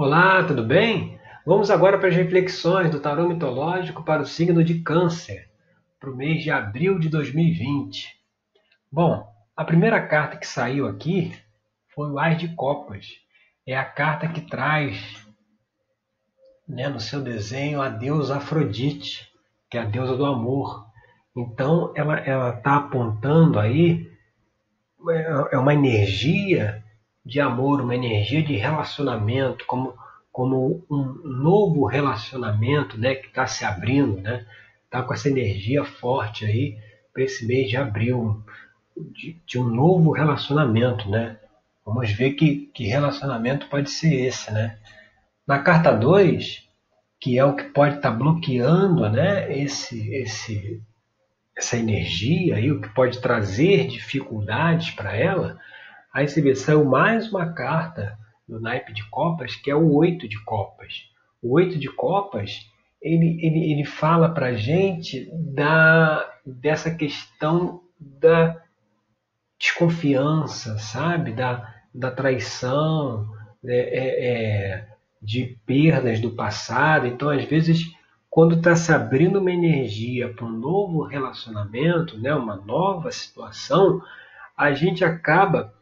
[0.00, 1.18] Olá, tudo bem?
[1.44, 5.50] Vamos agora para as reflexões do tarô mitológico para o signo de Câncer,
[5.98, 8.16] para o mês de abril de 2020.
[8.92, 9.26] Bom,
[9.56, 11.36] a primeira carta que saiu aqui
[11.88, 13.08] foi o Ás de Copas.
[13.66, 15.26] É a carta que traz
[16.68, 19.28] né, no seu desenho a deusa Afrodite,
[19.68, 20.86] que é a deusa do amor.
[21.36, 24.08] Então, ela está apontando aí
[25.10, 26.84] é, é uma energia
[27.28, 29.94] de amor, uma energia de relacionamento, como,
[30.32, 34.46] como um novo relacionamento né, que está se abrindo, né?
[34.86, 36.78] Está com essa energia forte aí
[37.12, 38.42] para esse mês de abril,
[38.96, 41.36] de, de, um novo relacionamento, né?
[41.84, 44.78] Vamos ver que, que relacionamento pode ser esse, né?
[45.46, 46.66] Na carta 2,
[47.20, 50.82] que é o que pode estar tá bloqueando né, esse, esse,
[51.54, 55.58] essa energia aí, o que pode trazer dificuldades para ela,
[56.12, 60.26] Aí você vê, saiu mais uma carta no naipe de copas, que é o oito
[60.26, 61.04] de copas.
[61.42, 62.66] O oito de copas,
[63.00, 68.56] ele, ele, ele fala para gente da, dessa questão da
[69.58, 71.32] desconfiança, sabe?
[71.32, 73.28] Da, da traição,
[73.62, 73.74] né?
[73.74, 74.88] é, é,
[75.20, 77.06] de perdas do passado.
[77.06, 77.92] Então, às vezes,
[78.30, 82.34] quando está se abrindo uma energia para um novo relacionamento, né?
[82.34, 84.00] uma nova situação,
[84.56, 85.74] a gente acaba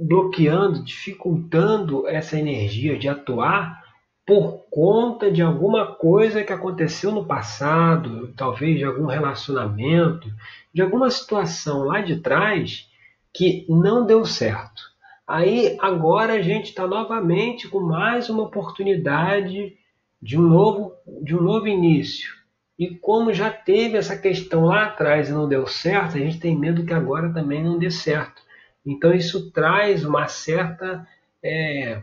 [0.00, 3.82] bloqueando, dificultando essa energia de atuar
[4.26, 10.30] por conta de alguma coisa que aconteceu no passado, talvez de algum relacionamento,
[10.72, 12.88] de alguma situação lá de trás
[13.32, 14.82] que não deu certo.
[15.26, 19.76] Aí agora a gente está novamente com mais uma oportunidade
[20.20, 22.30] de um novo, de um novo início.
[22.78, 26.56] E como já teve essa questão lá atrás e não deu certo, a gente tem
[26.56, 28.40] medo que agora também não dê certo.
[28.88, 31.06] Então isso traz uma certa
[31.44, 32.02] é,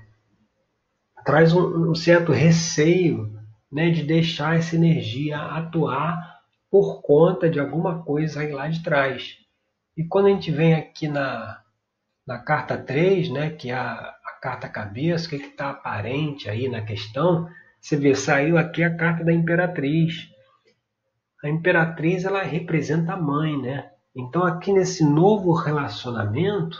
[1.25, 3.33] traz um, um, certo receio
[3.71, 9.37] né, de deixar essa energia atuar por conta de alguma coisa aí lá de trás.
[9.97, 11.61] E quando a gente vem aqui na,
[12.27, 16.69] na carta 3, né, que é a, a carta cabeça, o que está aparente aí
[16.69, 17.49] na questão,
[17.81, 20.29] você vê, saiu aqui a carta da imperatriz.
[21.43, 23.91] A imperatriz ela representa a mãe, né?
[24.15, 26.79] Então, aqui nesse novo relacionamento,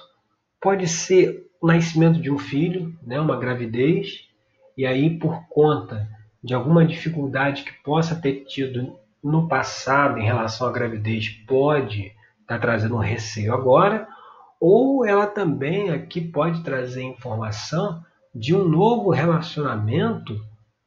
[0.61, 4.29] pode ser o nascimento de um filho, né, uma gravidez,
[4.77, 6.07] e aí, por conta
[6.43, 12.03] de alguma dificuldade que possa ter tido no passado em relação à gravidez, pode
[12.41, 14.07] estar tá trazendo um receio agora,
[14.59, 18.03] ou ela também aqui pode trazer informação
[18.33, 20.39] de um novo relacionamento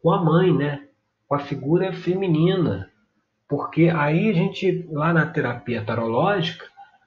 [0.03, 0.86] com a mãe, né?
[1.26, 2.91] com a figura feminina,
[3.48, 6.66] porque aí a gente, lá na terapia tarológica,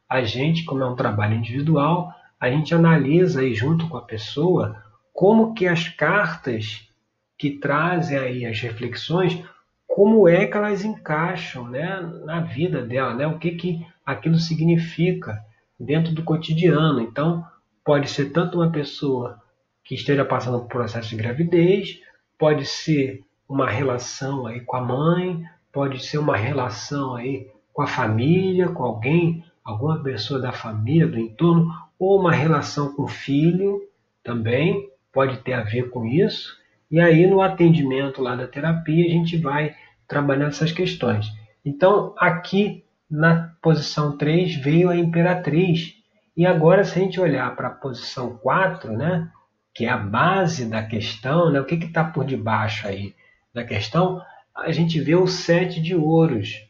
[0.10, 4.84] a gente, como é um trabalho individual, a gente analisa aí junto com a pessoa
[5.14, 6.90] como que as cartas
[7.38, 9.44] que trazem aí as reflexões,
[9.88, 13.28] como é que elas encaixam né, na vida dela, né?
[13.28, 15.40] o que, que aquilo significa
[15.80, 17.02] dentro do cotidiano.
[17.02, 17.46] Então,
[17.84, 19.40] pode ser tanto uma pessoa
[19.84, 22.00] que esteja passando por processo de gravidez,
[22.38, 27.88] pode ser uma relação aí com a mãe, pode ser uma relação aí com a
[27.88, 33.82] família, com alguém, alguma pessoa da família, do entorno, ou uma relação com o filho
[34.24, 36.58] também pode ter a ver com isso.
[36.90, 39.76] E aí no atendimento lá da terapia a gente vai
[40.08, 41.28] trabalhando essas questões.
[41.64, 45.96] Então aqui na posição 3 veio a imperatriz.
[46.36, 49.30] E agora se a gente olhar para a posição 4, né,
[49.74, 53.14] que é a base da questão, né, o que está por debaixo aí
[53.54, 54.22] da questão,
[54.56, 56.68] a gente vê o sete de ouros.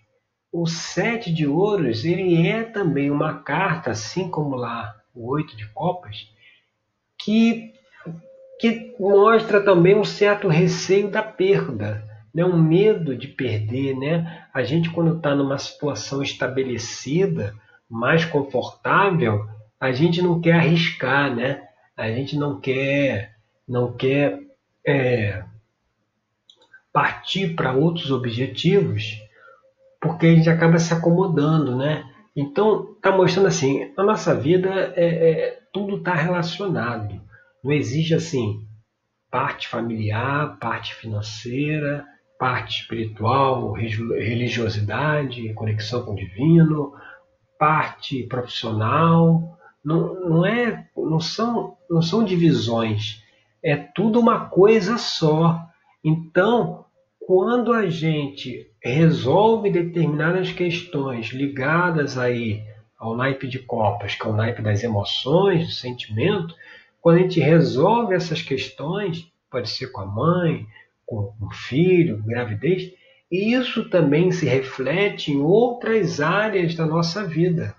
[0.52, 5.68] O sete de ouros ele é também uma carta, assim como lá o oito de
[5.69, 6.28] copas,
[7.18, 7.74] que,
[8.59, 12.03] que mostra também um certo receio da perda,
[12.34, 12.44] né?
[12.46, 13.96] um medo de perder.
[13.98, 14.46] Né?
[14.53, 17.56] A gente, quando está numa situação estabelecida,
[17.90, 19.46] mais confortável,
[19.80, 21.68] a gente não quer arriscar, né?
[21.96, 23.36] a gente não quer,
[23.68, 24.40] não quer
[24.86, 25.44] é,
[26.93, 29.17] partir para outros objetivos,
[30.01, 32.03] porque a gente acaba se acomodando, né?
[32.35, 37.21] Então, está mostrando assim, a nossa vida é, é tudo está relacionado.
[37.63, 38.65] Não existe assim
[39.29, 42.05] parte familiar, parte financeira,
[42.38, 46.93] parte espiritual, religiosidade, conexão com o divino,
[47.57, 49.57] parte profissional.
[49.83, 53.23] Não, não é, não são, não são divisões.
[53.63, 55.63] É tudo uma coisa só.
[56.03, 56.86] Então,
[57.19, 62.63] quando a gente resolve determinadas questões ligadas aí
[62.98, 66.56] ao naipe de copas, que é o naipe das emoções, do sentimento,
[67.00, 70.65] quando a gente resolve essas questões, pode ser com a mãe,
[71.06, 72.92] com o filho, gravidez,
[73.31, 77.75] isso também se reflete em outras áreas da nossa vida.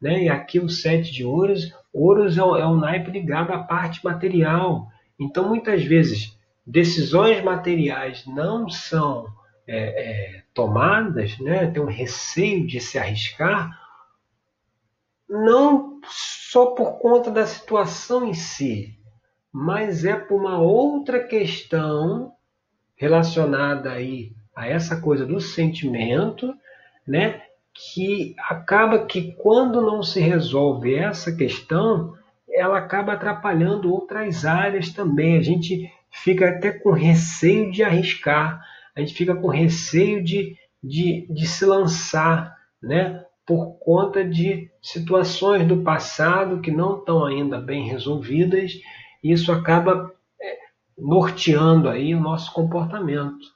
[0.00, 0.24] Né?
[0.24, 4.88] E aqui o sete de ouros, ouros é um, é naipe ligado à parte material.
[5.18, 9.26] Então, muitas vezes, decisões materiais não são
[9.66, 11.70] é, é, tomadas, né?
[11.70, 13.78] tem um receio de se arriscar,
[15.28, 18.98] não só por conta da situação em si,
[19.52, 22.32] mas é por uma outra questão
[22.96, 26.54] relacionada aí a essa coisa do sentimento,
[27.06, 27.42] né?
[27.74, 32.14] Que acaba que quando não se resolve essa questão,
[32.50, 35.36] ela acaba atrapalhando outras áreas também.
[35.36, 35.92] A gente
[36.22, 38.64] fica até com receio de arriscar,
[38.94, 43.22] a gente fica com receio de, de, de se lançar, né?
[43.46, 48.72] por conta de situações do passado que não estão ainda bem resolvidas,
[49.22, 50.58] e isso acaba é,
[50.98, 53.46] norteando aí o nosso comportamento.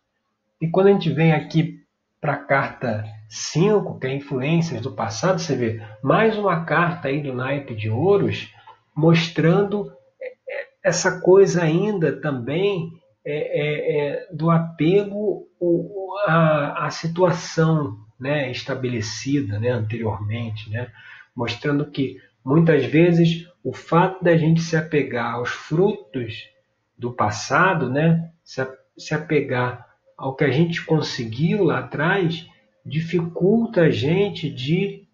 [0.61, 1.81] E quando a gente vem aqui
[2.21, 7.21] para a carta 5, que é influências do passado, você vê mais uma carta aí
[7.21, 8.53] do naipe de ouros,
[8.95, 9.91] mostrando
[10.83, 12.91] essa coisa ainda também
[13.25, 15.47] é, é, é, do apego
[16.27, 20.91] à, situação né, estabelecida né, anteriormente, né,
[21.35, 26.49] mostrando que muitas vezes o fato da gente se apegar aos frutos
[26.97, 28.67] do passado, né, se,
[28.97, 29.87] se apegar
[30.17, 32.47] ao que a gente conseguiu lá atrás,
[32.85, 35.07] dificulta a gente de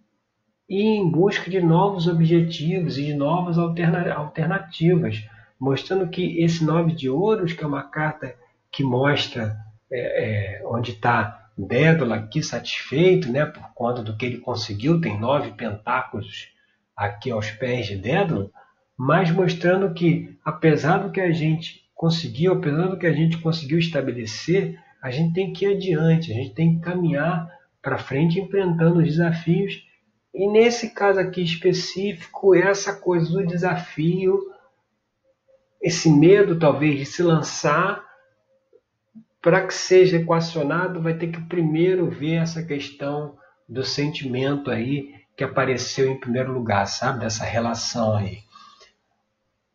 [0.68, 5.24] ir em busca de novos objetivos e de novas alternativas,
[5.58, 8.34] mostrando que esse nove de ouros, que é uma carta
[8.70, 9.56] que mostra
[9.90, 15.18] é, é, onde está Dédalo aqui satisfeito, né, por conta do que ele conseguiu, tem
[15.18, 16.48] nove pentáculos
[16.94, 18.52] aqui aos pés de Dédalo,
[18.96, 23.78] mas mostrando que, apesar do que a gente conseguiu, apesar do que a gente conseguiu
[23.78, 27.48] estabelecer, a gente tem que ir adiante, a gente tem que caminhar
[27.80, 29.82] para frente enfrentando os desafios.
[30.34, 34.38] E nesse caso aqui específico, essa coisa do desafio,
[35.80, 38.04] esse medo talvez de se lançar
[39.40, 43.36] para que seja equacionado, vai ter que primeiro ver essa questão
[43.68, 47.20] do sentimento aí que apareceu em primeiro lugar, sabe?
[47.20, 48.38] Dessa relação aí.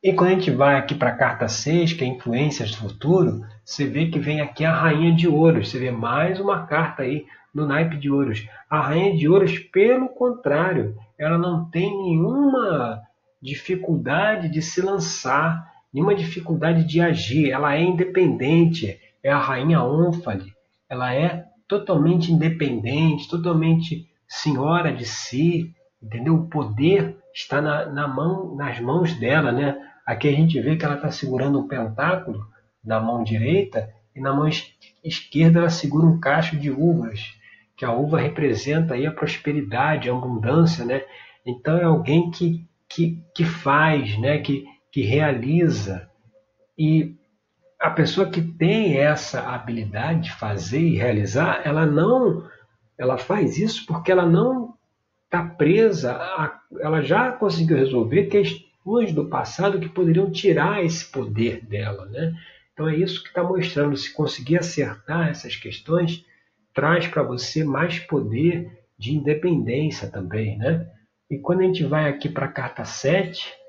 [0.03, 3.45] E quando a gente vai aqui para a carta 6, que é influências do futuro,
[3.63, 5.69] você vê que vem aqui a rainha de ouros.
[5.69, 8.47] Você vê mais uma carta aí no naipe de ouros.
[8.67, 12.99] A rainha de ouros, pelo contrário, ela não tem nenhuma
[13.39, 17.51] dificuldade de se lançar, nenhuma dificuldade de agir.
[17.51, 20.53] Ela é independente, é a rainha Ônfale.
[20.89, 26.35] Ela é totalmente independente, totalmente senhora de si, entendeu?
[26.35, 29.77] O poder está na, na mão, nas mãos dela, né?
[30.05, 32.45] Aqui a gente vê que ela está segurando um pentáculo
[32.83, 34.49] na mão direita e na mão
[35.03, 37.33] esquerda ela segura um cacho de uvas,
[37.77, 41.03] que a uva representa aí a prosperidade, a abundância, né?
[41.45, 44.39] Então é alguém que, que, que faz, né?
[44.39, 46.09] Que, que realiza.
[46.77, 47.15] E
[47.79, 52.47] a pessoa que tem essa habilidade de fazer e realizar, ela não,
[52.97, 54.75] ela faz isso porque ela não
[55.25, 61.65] está presa, a, ela já conseguiu resolver questões do passado que poderiam tirar esse poder
[61.65, 62.33] dela, né?
[62.73, 63.95] Então é isso que está mostrando.
[63.95, 66.25] Se conseguir acertar essas questões,
[66.73, 70.87] traz para você mais poder de independência também, né?
[71.29, 73.60] E quando a gente vai aqui para a carta 7,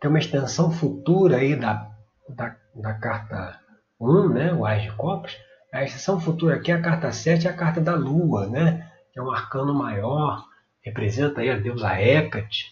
[0.00, 1.90] tem uma extensão futura aí da,
[2.28, 3.58] da da carta
[4.00, 5.36] 1, né, o Ais de Copas,
[5.72, 9.22] a exceção futura aqui, a carta 7 é a carta da Lua, né, que é
[9.22, 10.44] um arcano maior,
[10.82, 12.66] representa aí a deusa Hecate,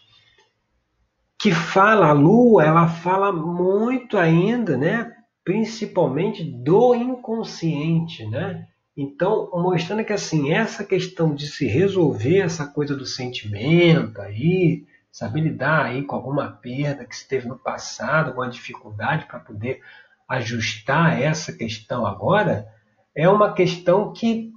[1.38, 5.12] que fala, a Lua, ela fala muito ainda, né,
[5.44, 8.66] principalmente do inconsciente, né,
[8.97, 14.85] então, mostrando que assim, essa questão de se resolver essa coisa do sentimento aí,
[15.19, 19.83] saber lidar aí com alguma perda que se teve no passado, alguma dificuldade para poder
[20.29, 22.69] ajustar essa questão agora,
[23.17, 24.53] é uma questão que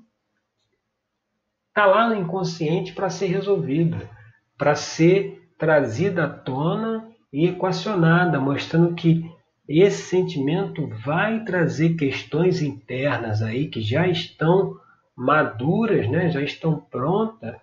[1.69, 4.07] está lá no inconsciente para ser resolvida,
[4.55, 9.31] para ser trazida à tona e equacionada, mostrando que
[9.67, 14.77] esse sentimento vai trazer questões internas aí que já estão
[15.15, 16.29] maduras, né?
[16.29, 17.55] já estão prontas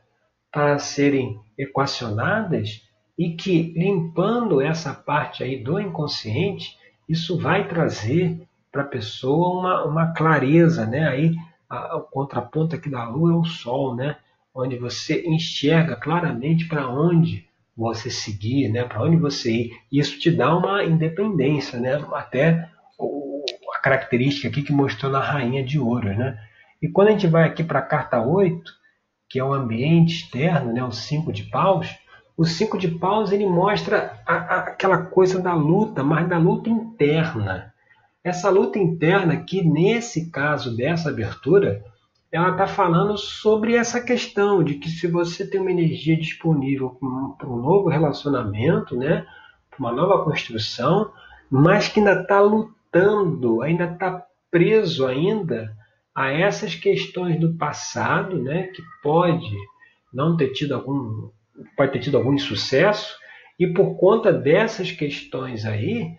[0.51, 2.88] para serem equacionadas
[3.19, 9.85] e que limpando essa parte aí do inconsciente, isso vai trazer para a pessoa uma,
[9.85, 11.09] uma clareza, né?
[11.09, 11.35] Aí
[11.69, 14.17] a, o contraponto aqui da Lua é o Sol, né?
[14.55, 17.45] Onde você enxerga claramente para onde
[17.77, 18.85] você seguir, né?
[18.85, 19.73] Para onde você ir.
[19.91, 22.01] Isso te dá uma independência, né?
[22.13, 22.69] Até
[23.75, 26.39] a característica aqui que mostrou na Rainha de Ouro, né?
[26.81, 28.71] E quando a gente vai aqui para a carta 8,
[29.29, 30.85] que é o ambiente externo, né?
[30.85, 31.89] O 5 de paus,
[32.39, 36.71] o 5 de paus ele mostra a, a, aquela coisa da luta, mas da luta
[36.71, 37.75] interna.
[38.23, 41.85] Essa luta interna que nesse caso dessa abertura,
[42.31, 46.97] ela está falando sobre essa questão de que se você tem uma energia disponível
[47.37, 49.27] para um novo relacionamento, né,
[49.77, 51.11] uma nova construção,
[51.51, 55.77] mas que ainda está lutando, ainda está preso ainda
[56.15, 59.57] a essas questões do passado, né, que pode
[60.13, 61.31] não ter tido algum,
[61.77, 63.17] pode ter tido algum insucesso,
[63.59, 66.17] e por conta dessas questões aí,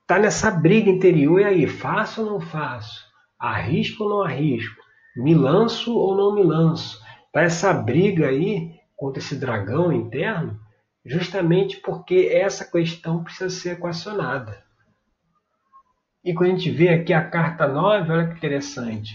[0.00, 3.04] está nessa briga interior, e aí, faço ou não faço?
[3.38, 4.80] Arrisco ou não arrisco?
[5.16, 7.02] Me lanço ou não me lanço?
[7.32, 10.58] Tá essa briga aí contra esse dragão interno,
[11.04, 14.64] justamente porque essa questão precisa ser equacionada.
[16.24, 19.14] E quando a gente vê aqui a carta 9, olha que interessante.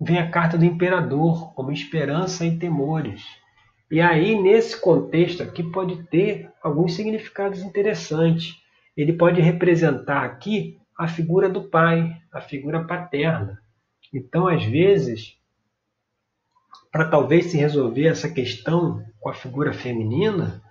[0.00, 3.24] Vem a carta do imperador, como esperança e temores.
[3.90, 8.56] E aí, nesse contexto aqui, pode ter alguns significados interessantes.
[8.96, 13.62] Ele pode representar aqui a figura do pai, a figura paterna.
[14.12, 15.38] Então, às vezes,
[16.92, 20.62] para talvez se resolver essa questão com a figura feminina,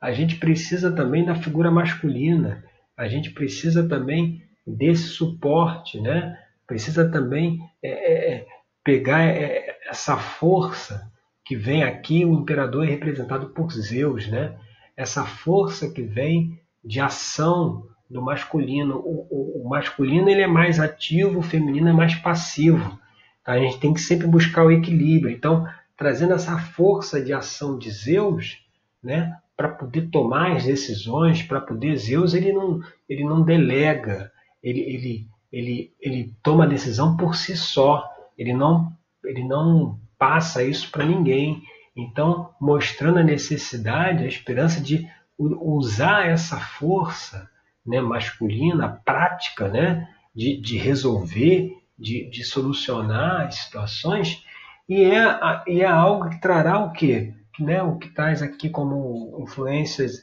[0.00, 2.64] a gente precisa também da figura masculina,
[2.96, 6.38] a gente precisa também desse suporte, né?
[6.66, 8.46] precisa também é, é, é
[8.82, 11.11] pegar é, essa força
[11.52, 14.56] que vem aqui, o imperador é representado por Zeus, né?
[14.96, 18.96] essa força que vem de ação do masculino.
[18.96, 22.98] O, o, o, masculino ele é mais ativo, o feminino é mais passivo.
[23.44, 23.52] Tá?
[23.52, 25.30] A gente tem que sempre buscar o equilíbrio.
[25.30, 28.64] Então, trazendo essa força de ação de Zeus,
[29.02, 34.32] né, para poder tomar as decisões, para poder Zeus ele não ele não delega,
[34.62, 38.08] ele, ele ele ele toma a decisão por si só.
[38.38, 38.90] Ele não
[39.22, 41.64] ele não passa isso para ninguém.
[41.96, 45.04] Então, mostrando a necessidade, a esperança de
[45.36, 47.50] usar essa força
[47.84, 54.44] né, masculina, prática, né, de, de resolver, de, de solucionar as situações,
[54.88, 57.34] e é, e é algo que trará o quê?
[57.58, 60.22] Né, o que traz aqui como influências,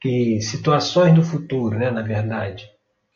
[0.00, 2.70] que situações do futuro, né, na verdade.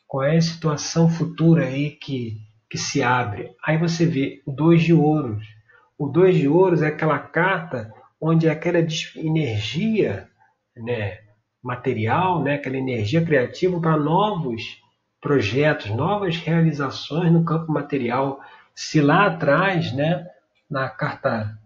[0.05, 3.51] Qual é a situação futura aí que, que se abre?
[3.63, 5.54] Aí você vê dois de ouros.
[5.97, 8.79] O dois de ouros é aquela carta onde aquela
[9.15, 10.29] energia
[10.75, 11.19] né,
[11.63, 14.81] material, né, aquela energia criativa para novos
[15.21, 18.39] projetos, novas realizações no campo material.
[18.73, 20.27] Se lá atrás, né,
[20.69, 21.57] na carta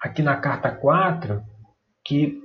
[0.00, 1.42] aqui na carta 4,
[2.04, 2.40] que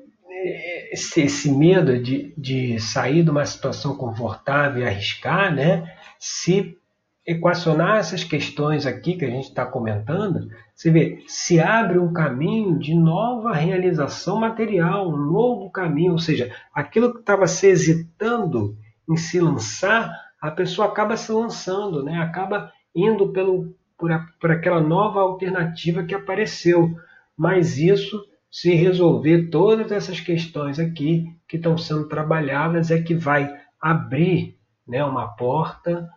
[0.92, 6.78] esse, esse medo de, de sair de uma situação confortável e arriscar, né, se
[7.26, 12.78] equacionar essas questões aqui que a gente está comentando, você vê, se abre um caminho
[12.78, 18.78] de nova realização material, um novo caminho, ou seja, aquilo que estava se hesitando
[19.10, 22.20] em se lançar, a pessoa acaba se lançando, né?
[22.20, 26.96] acaba indo pelo, por, a, por aquela nova alternativa que apareceu.
[27.36, 33.52] Mas isso, se resolver todas essas questões aqui que estão sendo trabalhadas, é que vai
[33.82, 36.08] abrir né, uma porta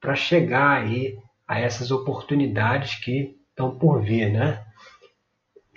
[0.00, 4.64] para chegar aí a essas oportunidades que estão por vir, né?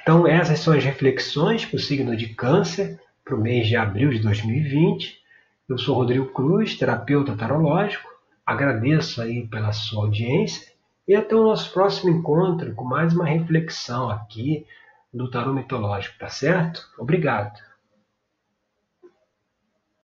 [0.02, 4.10] Então essas são as reflexões para o signo de câncer para o mês de abril
[4.10, 5.22] de 2020.
[5.68, 8.10] Eu sou Rodrigo Cruz, terapeuta tarológico.
[8.46, 10.74] Agradeço aí pela sua audiência
[11.08, 14.66] e até o nosso próximo encontro com mais uma reflexão aqui
[15.14, 16.82] do tarô mitológico, tá certo?
[16.98, 17.60] Obrigado.